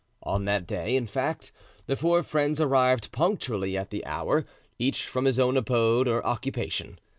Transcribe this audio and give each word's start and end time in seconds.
On 0.23 0.45
that 0.45 0.65
day, 0.65 0.95
in 0.95 1.05
fact, 1.05 1.51
the 1.85 1.95
four 1.95 2.23
friends 2.23 2.59
arrived 2.59 3.11
punctually 3.11 3.77
at 3.77 3.91
the 3.91 4.03
hour, 4.03 4.47
each 4.79 5.05
from 5.05 5.25
his 5.25 5.39
own 5.39 5.55
abode 5.55 6.07
or 6.07 6.25
occupation. 6.25 6.97